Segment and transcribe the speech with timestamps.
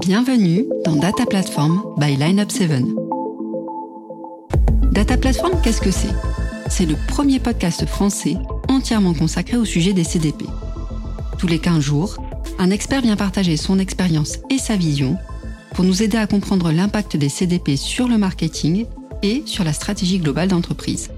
[0.00, 2.84] Bienvenue dans Data Platform by Lineup 7.
[4.92, 6.14] Data Platform, qu'est-ce que c'est?
[6.70, 8.36] C'est le premier podcast français
[8.68, 10.44] entièrement consacré au sujet des CDP.
[11.38, 12.16] Tous les 15 jours,
[12.60, 15.16] un expert vient partager son expérience et sa vision
[15.74, 18.86] pour nous aider à comprendre l'impact des CDP sur le marketing
[19.22, 21.10] et sur la stratégie globale d'entreprise.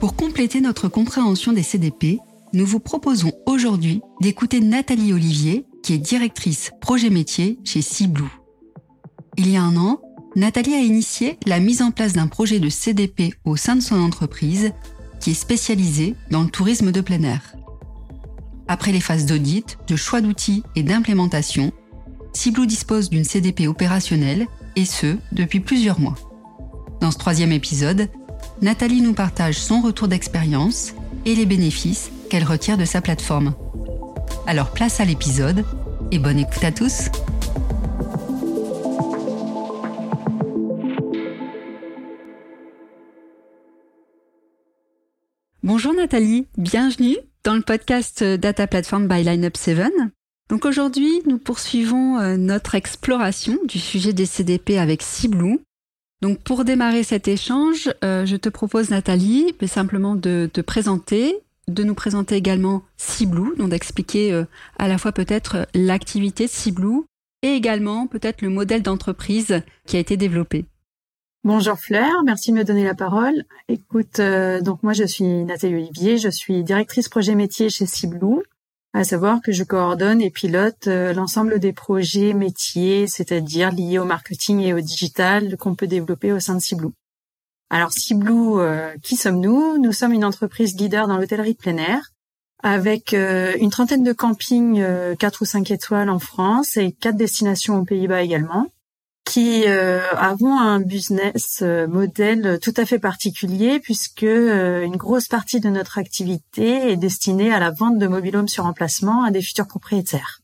[0.00, 2.18] Pour compléter notre compréhension des CDP,
[2.52, 8.32] nous vous proposons aujourd'hui d'écouter Nathalie Olivier, qui est directrice projet métier chez Ciblou.
[9.36, 10.00] Il y a un an,
[10.34, 14.00] Nathalie a initié la mise en place d'un projet de CDP au sein de son
[14.00, 14.72] entreprise
[15.20, 17.54] qui est spécialisé dans le tourisme de plein air.
[18.66, 21.70] Après les phases d'audit, de choix d'outils et d'implémentation,
[22.32, 24.46] Ciblou dispose d'une CDP opérationnelle
[24.76, 26.16] et ce, depuis plusieurs mois.
[27.02, 28.08] Dans ce troisième épisode,
[28.62, 30.94] Nathalie nous partage son retour d'expérience
[31.26, 33.54] et les bénéfices qu'elle retire de sa plateforme.
[34.46, 35.64] Alors place à l'épisode
[36.10, 37.10] et bonne écoute à tous.
[45.62, 49.90] Bonjour Nathalie, bienvenue dans le podcast Data Platform by Lineup 7.
[50.48, 55.60] Donc aujourd'hui, nous poursuivons euh, notre exploration du sujet des CDP avec Ciblou.
[56.20, 61.84] Donc pour démarrer cet échange, euh, je te propose Nathalie simplement de te présenter de
[61.84, 64.44] nous présenter également Ciblou, donc d'expliquer euh,
[64.78, 67.06] à la fois peut-être l'activité de Ciblou
[67.42, 70.64] et également peut-être le modèle d'entreprise qui a été développé.
[71.44, 73.44] Bonjour Fleur, merci de me donner la parole.
[73.68, 78.42] Écoute, euh, donc moi je suis Nathalie Olivier, je suis directrice projet métier chez Ciblou,
[78.94, 84.06] à savoir que je coordonne et pilote euh, l'ensemble des projets métiers, c'est-à-dire liés au
[84.06, 86.94] marketing et au digital qu'on peut développer au sein de Ciblou.
[87.74, 89.78] Alors Ciblou, euh, qui sommes-nous?
[89.78, 92.12] Nous sommes une entreprise leader dans l'hôtellerie de plein air,
[92.62, 97.16] avec euh, une trentaine de campings euh, 4 ou 5 étoiles en France et quatre
[97.16, 98.68] destinations aux Pays-Bas également,
[99.24, 105.68] qui euh, avons un business modèle tout à fait particulier puisque une grosse partie de
[105.68, 110.42] notre activité est destinée à la vente de mobilhomes sur emplacement à des futurs propriétaires.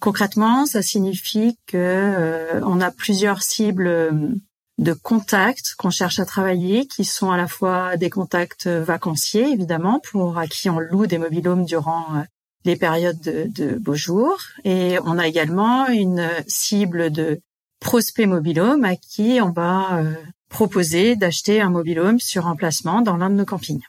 [0.00, 4.34] Concrètement, ça signifie que on a plusieurs cibles
[4.78, 10.00] de contacts qu'on cherche à travailler, qui sont à la fois des contacts vacanciers, évidemment,
[10.10, 12.20] pour à qui on loue des mobilhomes durant euh,
[12.64, 14.38] les périodes de, beaux jours.
[14.64, 17.40] Et on a également une cible de
[17.80, 20.14] prospects mobilhomes à qui on va euh,
[20.48, 23.84] proposer d'acheter un mobilhome sur emplacement dans l'un de nos campings.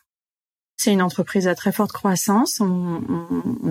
[0.77, 2.61] C'est une entreprise à très forte croissance.
[2.61, 3.01] On,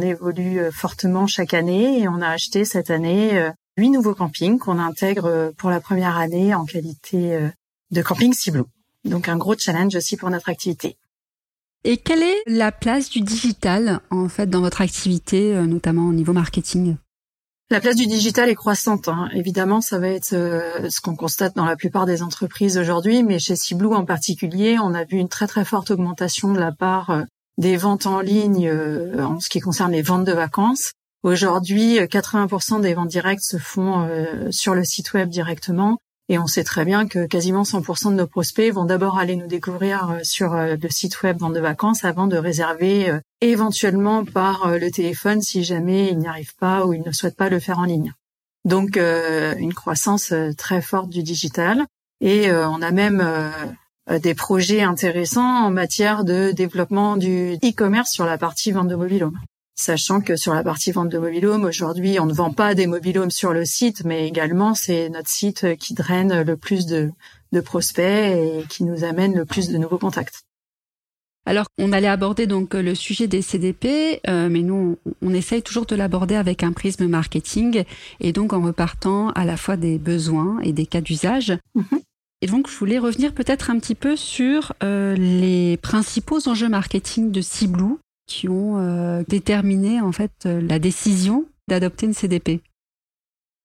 [0.01, 4.79] évolue euh, fortement chaque année et on a acheté cette année huit nouveaux campings qu'on
[4.79, 7.49] intègre euh, pour la première année en qualité euh,
[7.93, 8.67] de camping Ciblou.
[9.05, 10.99] Donc un gros challenge aussi pour notre activité.
[11.85, 16.13] Et quelle est la place du digital en fait dans votre activité, euh, notamment au
[16.13, 16.97] niveau marketing?
[17.71, 19.09] La place du digital est croissante.
[19.09, 19.29] Hein.
[19.33, 23.57] Évidemment, ça va être ce qu'on constate dans la plupart des entreprises aujourd'hui, mais chez
[23.57, 27.25] Ciblou en particulier, on a vu une très très forte augmentation de la part
[27.59, 28.73] des ventes en ligne
[29.19, 30.93] en ce qui concerne les ventes de vacances.
[31.25, 35.99] Aujourd'hui, 80% des ventes directes se font euh, sur le site web directement.
[36.29, 39.49] Et on sait très bien que quasiment 100% de nos prospects vont d'abord aller nous
[39.49, 44.79] découvrir euh, sur euh, le site web vente de vacances avant de réserver éventuellement par
[44.79, 47.81] le téléphone si jamais ils n'y arrivent pas ou ils ne souhaitent pas le faire
[47.81, 48.13] en ligne.
[48.65, 51.87] Donc une croissance très forte du digital.
[52.21, 53.25] Et on a même
[54.11, 59.39] des projets intéressants en matière de développement du e-commerce sur la partie vente de mobilhome
[59.79, 63.31] sachant que sur la partie vente de mobilhome, aujourd'hui, on ne vend pas des mobilhomes
[63.31, 67.13] sur le site, mais également c'est notre site qui draine le plus de,
[67.65, 70.43] prospects et qui nous amène le plus de nouveaux contacts.
[71.47, 75.87] Alors, on allait aborder donc le sujet des CDP, euh, mais nous, on, essaye toujours
[75.87, 77.85] de l'aborder avec un prisme marketing
[78.21, 81.57] et donc en repartant à la fois des besoins et des cas d'usage.
[81.75, 82.01] Mhm.
[82.43, 87.31] Et donc, je voulais revenir peut-être un petit peu sur euh, les principaux enjeux marketing
[87.31, 92.63] de Ciblou qui ont euh, déterminé en fait euh, la décision d'adopter une CDP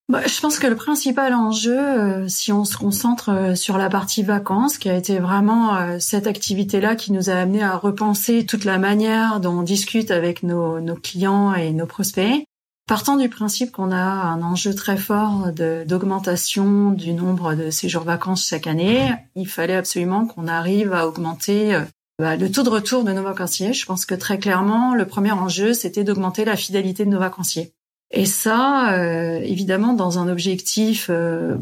[0.09, 4.21] bah, je pense que le principal enjeu, euh, si on se concentre sur la partie
[4.21, 8.79] vacances, qui a été vraiment cette activité-là qui nous a amené à repenser toute la
[8.79, 12.43] manière dont on discute avec nos, nos clients et nos prospects,
[12.85, 18.45] partant du principe qu'on a un enjeu très fort d'augmentation du nombre de séjours vacances
[18.45, 21.81] chaque année, il fallait absolument qu'on arrive à augmenter
[22.19, 25.31] bah, le taux de retour de nos vacanciers, je pense que très clairement, le premier
[25.31, 27.73] enjeu, c'était d'augmenter la fidélité de nos vacanciers.
[28.11, 31.55] Et ça, euh, évidemment, dans un objectif euh,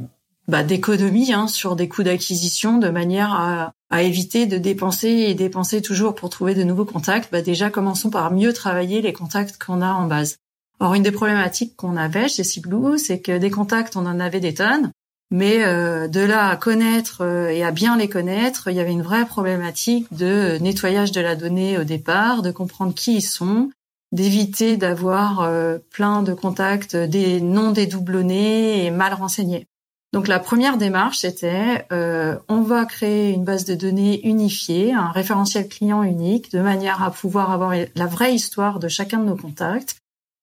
[0.50, 5.82] bah, d'économie hein, sur des coûts d'acquisition, de manière à, éviter de dépenser et dépenser
[5.82, 7.32] toujours pour trouver de nouveaux contacts.
[7.32, 10.38] Bah, déjà, commençons par mieux travailler les contacts qu'on a en base.
[10.82, 14.40] Or, une des problématiques qu'on avait chez Ciblou, c'est que des contacts, on en avait
[14.40, 14.92] des tonnes,
[15.32, 18.92] mais euh, de là à connaître euh, et à bien les connaître, il y avait
[18.92, 23.72] une vraie problématique de nettoyage de la donnée au départ, de comprendre qui ils sont,
[24.12, 29.68] d'éviter d'avoir euh, plein de contacts, des noms dédoublonnés et mal renseignés.
[30.12, 35.70] Donc la première démarche, c'était on va créer une base de données unifiée, un référentiel
[35.70, 40.00] client unique, de manière à pouvoir avoir la vraie histoire de chacun de nos contacts,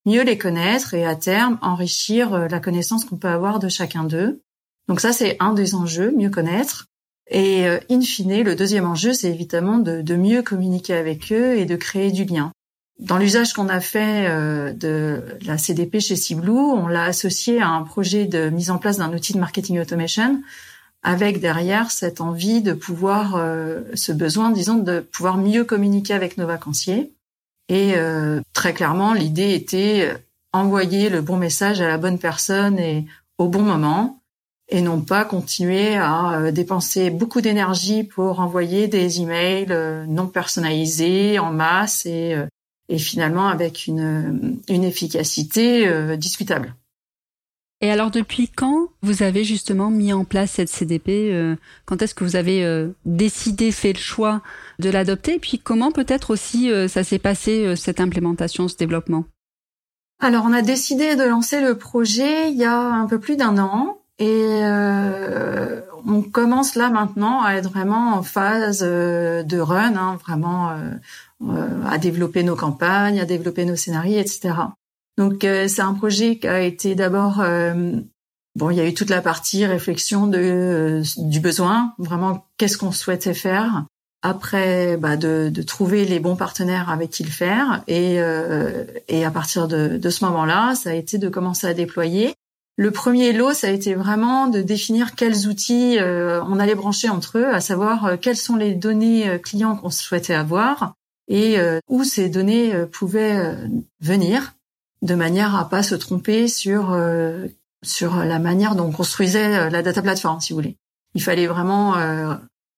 [0.07, 4.41] mieux les connaître et à terme enrichir la connaissance qu'on peut avoir de chacun d'eux.
[4.89, 6.87] Donc ça, c'est un des enjeux, mieux connaître.
[7.31, 11.67] Et euh, in fine, le deuxième enjeu, c'est évidemment de, mieux communiquer avec eux et
[11.67, 12.53] de créer du lien.
[12.99, 17.69] Dans l'usage qu'on a fait euh, de la CDP chez Ciblou, on l'a associé à
[17.69, 20.43] un projet de mise en place d'un outil de marketing automation
[21.05, 26.39] avec derrière cette envie de pouvoir, euh, ce besoin, disons, de pouvoir mieux communiquer avec
[26.39, 27.13] nos vacanciers.
[27.69, 27.97] Et
[28.55, 30.17] très clairement, l'idée était
[30.55, 33.05] envoyer le bon message à la bonne personne et
[33.37, 34.18] au bon moment,
[34.69, 40.27] et non pas continuer à euh, dépenser beaucoup d'énergie pour envoyer des emails euh, non
[40.27, 42.47] personnalisés en masse et, euh,
[42.89, 46.75] et finalement avec une, une efficacité discutable.
[47.83, 51.35] Et alors depuis quand vous avez justement mis en place cette CDP
[51.85, 54.41] Quand est-ce que vous avez décidé, fait le choix
[54.79, 55.35] de l'adopter?
[55.35, 59.27] Et puis comment peut-être aussi ça s'est passé cette implémentation, ce développement?
[60.19, 63.59] Alors on a décidé de lancer le projet il y a un peu plus d'un
[63.59, 63.98] an.
[64.19, 70.19] Et euh, on commence là maintenant à être vraiment en phase euh, de run, hein,
[70.27, 74.55] vraiment euh, à développer nos campagnes, à développer nos scénarios, etc.
[75.17, 77.43] Donc c'est un projet qui a été d'abord
[78.55, 82.93] bon, il y a eu toute la partie réflexion de du besoin, vraiment qu'est-ce qu'on
[82.93, 83.85] souhaitait faire.
[84.23, 88.19] Après, bah, de, de, trouver les bons partenaires avec qui le faire, et,
[89.09, 92.35] et à partir de, de ce moment-là, ça a été de commencer à déployer
[92.79, 97.09] le premier lot, ça a été vraiment de définir quels outils euh, on allait brancher
[97.09, 100.95] entre eux, à savoir euh, quelles sont les données euh, clients qu'on souhaitait avoir
[101.31, 101.59] et
[101.91, 103.55] où ces données pouvaient
[104.01, 104.55] venir,
[105.03, 106.99] de manière à pas se tromper sur
[107.83, 110.79] sur la manière dont on construisait la data platform, si vous voulez.
[111.15, 111.97] Il fallait vraiment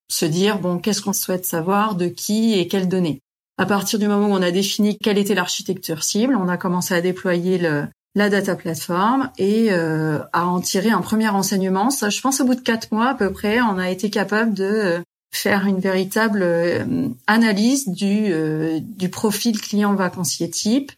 [0.08, 3.20] se dire bon, qu'est-ce qu'on souhaite savoir, de qui et quelles données.
[3.56, 6.93] À partir du moment où on a défini quelle était l'architecture cible, on a commencé
[6.93, 11.91] à déployer le, la data platform et euh, à en tirer un premier enseignement.
[11.91, 14.55] Ça, je pense, au bout de quatre mois à peu près, on a été capable
[14.55, 15.01] de euh,
[15.33, 18.33] faire une véritable euh, analyse du,
[18.81, 20.93] du profil client vacancier type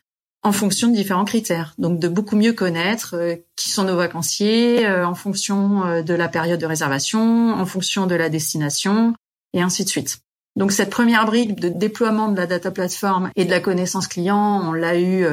[0.45, 1.75] en fonction de différents critères.
[1.79, 3.15] Donc de beaucoup mieux connaître
[3.55, 8.29] qui sont nos vacanciers en fonction de la période de réservation, en fonction de la
[8.29, 9.15] destination
[9.53, 10.19] et ainsi de suite.
[10.57, 14.63] Donc cette première brique de déploiement de la data platform et de la connaissance client,
[14.65, 15.25] on l'a eu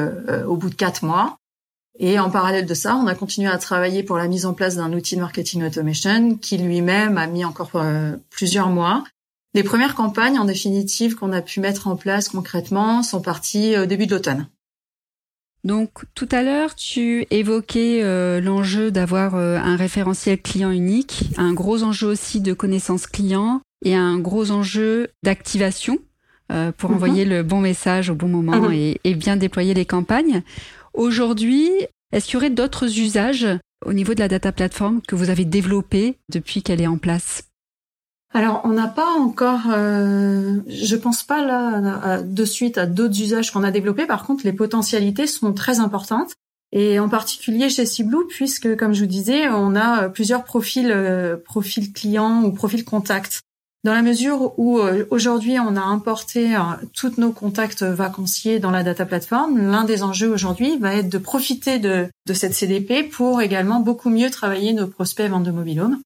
[0.46, 1.39] au bout de quatre mois.
[2.02, 4.76] Et en parallèle de ça, on a continué à travailler pour la mise en place
[4.76, 9.04] d'un outil de marketing automation qui lui-même a mis encore euh, plusieurs mois.
[9.52, 13.84] Les premières campagnes, en définitive, qu'on a pu mettre en place concrètement sont parties au
[13.84, 14.48] début de l'automne.
[15.62, 21.52] Donc tout à l'heure, tu évoquais euh, l'enjeu d'avoir euh, un référentiel client unique, un
[21.52, 25.98] gros enjeu aussi de connaissance client et un gros enjeu d'activation
[26.78, 26.96] pour mhm.
[26.96, 28.72] envoyer le bon message au bon moment mhm.
[28.72, 30.42] et, et, bien déployer les campagnes.
[30.94, 31.70] Aujourd'hui,
[32.12, 33.46] est-ce qu'il y aurait d'autres usages
[33.84, 37.44] au niveau de la data platform que vous avez développé depuis qu'elle est en place?
[38.32, 43.50] Alors, on n'a pas encore, euh, je pense pas là de suite à d'autres usages
[43.50, 44.06] qu'on a développés.
[44.06, 46.32] Par contre, les potentialités sont très importantes
[46.72, 51.36] et en particulier chez Ciblou, puisque comme je vous disais, on a plusieurs profils, euh,
[51.36, 53.40] profils clients ou profils contacts.
[53.82, 56.60] Dans la mesure où euh, aujourd'hui on a importé euh,
[56.94, 61.16] tous nos contacts vacanciers dans la data platform, l'un des enjeux aujourd'hui va être de
[61.16, 65.98] profiter de, cette CDP pour également beaucoup mieux travailler nos prospects ventes de mobilhome.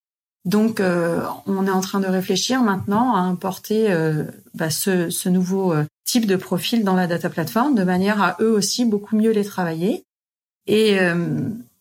[0.45, 3.93] Donc euh, on est en train de réfléchir maintenant à importer
[4.55, 8.53] bah, ce, ce, nouveau type de profil dans la data platform de manière à eux
[8.53, 10.05] aussi beaucoup mieux les travailler.
[10.67, 10.99] Et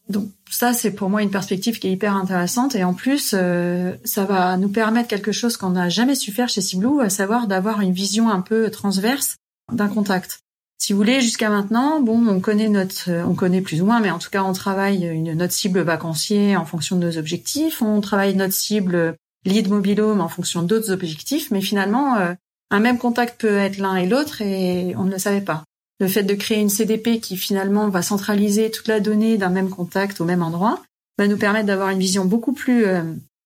[0.09, 2.75] donc ça, c'est pour moi une perspective qui est hyper intéressante.
[2.75, 6.49] Et en plus, euh, ça va nous permettre quelque chose qu'on n'a jamais su faire
[6.49, 9.37] chez Ciblou, à savoir d'avoir une vision un peu transverse
[9.71, 10.39] d'un contact.
[10.77, 14.01] Si vous voulez, jusqu'à maintenant, bon, on connaît notre, euh, on connaît plus ou moins,
[14.01, 17.81] mais en tout cas, on travaille une, notre cible vacancier en fonction de nos objectifs.
[17.81, 22.33] On travaille notre cible lead mobilhome en fonction d'autres objectifs, mais finalement, euh,
[22.69, 25.63] un même contact peut être l'un et l'autre et on ne le savait pas
[26.03, 29.69] le fait de créer une CDP qui finalement va centraliser toute la donnée d'un même
[29.69, 30.81] contact au même endroit
[31.17, 33.03] va nous permettre d'avoir une vision beaucoup plus euh,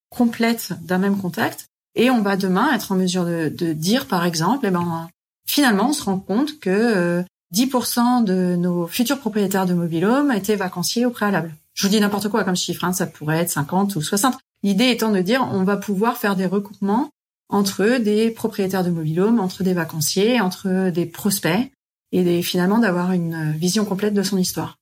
[0.09, 1.67] complète d'un même contact.
[1.93, 5.07] Et on va demain être en mesure de, dire, par exemple, eh ben,
[5.47, 7.23] finalement, on se rend compte que euh,
[7.53, 11.53] 10% de nos futurs propriétaires de mobilhome étaient vacanciers au préalable.
[11.75, 14.35] Je vous dis n'importe quoi comme chiffre, hein, ça pourrait être 50 ou 60.
[14.63, 17.11] L'idée étant de dire on va pouvoir faire des recoupements
[17.49, 21.71] entre des propriétaires de mobilhome, entre des vacanciers, entre des prospects,
[22.11, 24.77] et finalement d'avoir une vision complète de son histoire.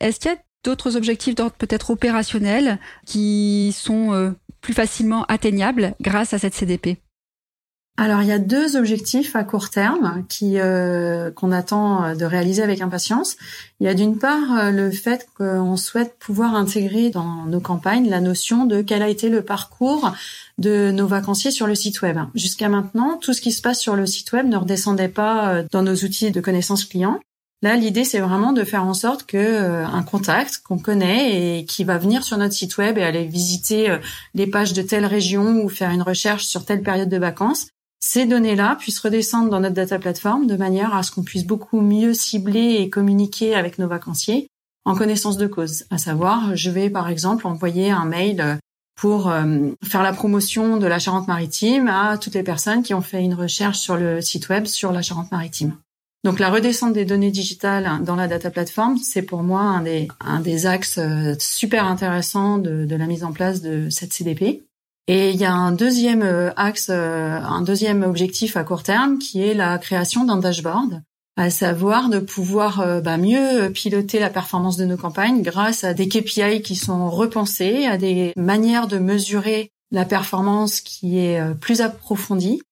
[0.00, 4.30] Est-ce qu'il y a d'autres objectifs d'ordre peut-être opérationnel qui sont euh,
[4.60, 6.98] plus facilement atteignables grâce à cette CDP
[7.98, 12.62] alors il y a deux objectifs à court terme euh, qu'on attend euh, de réaliser
[12.62, 13.36] avec impatience.
[13.80, 18.08] Il y a d'une part euh, le fait qu'on souhaite pouvoir intégrer dans nos campagnes
[18.08, 20.10] la notion de quel a été le parcours
[20.56, 22.18] de nos vacanciers sur le site web.
[22.34, 25.82] Jusqu'à maintenant, tout ce qui se passe sur le site web ne redescendait pas dans
[25.82, 27.20] nos outils de connaissance client.
[27.60, 31.84] Là, l'idée, c'est vraiment de faire en sorte que un contact qu'on connaît et qui
[31.84, 33.96] va venir sur notre site web et aller visiter
[34.34, 37.68] les pages de telle région ou faire une recherche sur telle période de vacances,
[38.04, 41.80] ces données-là puissent redescendre dans notre data platform de manière à ce qu'on puisse beaucoup
[41.80, 44.48] mieux cibler et communiquer avec nos vacanciers
[44.84, 45.84] en connaissance de cause.
[45.90, 48.58] À savoir, je vais par exemple envoyer un mail
[48.96, 53.22] pour euh, faire la promotion de la Charente-Maritime à toutes les personnes qui ont fait
[53.22, 55.76] une recherche sur le site web sur la Charente-Maritime.
[56.24, 60.66] Donc la redescente des données digitales dans la data platform, c'est pour moi un des,
[60.66, 64.64] axes euh, super intéressants de la mise en place de cette CDP.
[65.08, 69.18] Et il y a un deuxième euh, axe, euh, un deuxième objectif à court terme
[69.18, 71.02] qui est la création d'un dashboard,
[71.36, 75.92] à savoir de pouvoir euh, bah, mieux piloter la performance de nos campagnes grâce à
[75.92, 81.80] des KPI qui sont repensés, à des manières de mesurer la performance qui est plus
[81.80, 82.62] approfondie.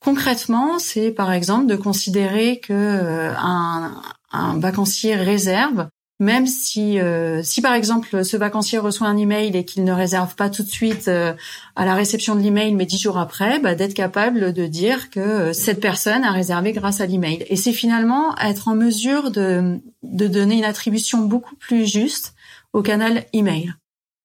[0.00, 5.88] Concrètement, c'est par exemple de considérer que un, un vacancier réserve
[6.20, 10.34] même si, euh, si par exemple ce vacancier reçoit un email et qu'il ne réserve
[10.34, 11.32] pas tout de suite euh,
[11.76, 15.20] à la réception de l'email, mais dix jours après, bah, d'être capable de dire que
[15.20, 17.46] euh, cette personne a réservé grâce à l'email.
[17.48, 22.34] Et c'est finalement être en mesure de, de donner une attribution beaucoup plus juste
[22.72, 23.74] au canal email.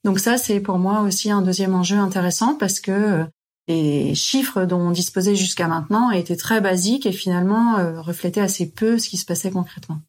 [0.03, 3.23] Donc ça, c'est pour moi aussi un deuxième enjeu intéressant parce que
[3.69, 8.99] les chiffres dont on disposait jusqu'à maintenant étaient très basiques et finalement reflétaient assez peu
[8.99, 10.01] ce qui se passait concrètement.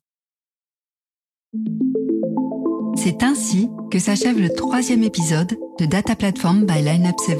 [2.97, 7.39] C'est ainsi que s'achève le troisième épisode de Data Platform by Lineup 7.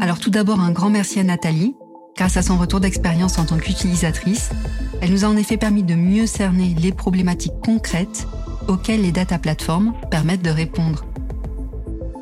[0.00, 1.74] Alors tout d'abord un grand merci à Nathalie.
[2.16, 4.50] Grâce à son retour d'expérience en tant qu'utilisatrice,
[5.00, 8.26] elle nous a en effet permis de mieux cerner les problématiques concrètes
[8.68, 11.04] auxquelles les data platforms permettent de répondre.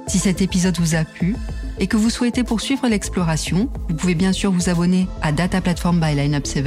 [0.06, 1.36] Si cet épisode vous a plu
[1.78, 6.00] et que vous souhaitez poursuivre l'exploration, vous pouvez bien sûr vous abonner à Data Platform
[6.00, 6.64] by Lineup 7.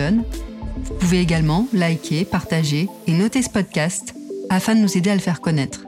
[0.86, 4.14] Vous pouvez également liker, partager et noter ce podcast
[4.52, 5.86] afin de nous aider à le faire connaître.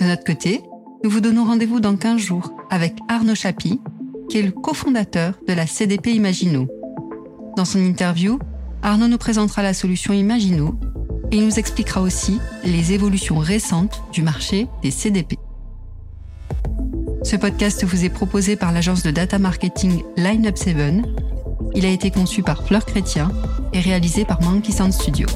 [0.00, 0.62] De notre côté,
[1.04, 3.80] nous vous donnons rendez-vous dans 15 jours avec Arnaud Chapi,
[4.28, 6.66] qui est le cofondateur de la CDP Imagino.
[7.56, 8.38] Dans son interview,
[8.82, 10.78] Arnaud nous présentera la solution Imagino
[11.30, 15.36] et il nous expliquera aussi les évolutions récentes du marché des CDP.
[17.22, 20.76] Ce podcast vous est proposé par l'agence de data marketing Lineup 7.
[21.74, 23.30] Il a été conçu par Fleur Chrétien
[23.74, 25.26] et réalisé par Monkey Sound Studio.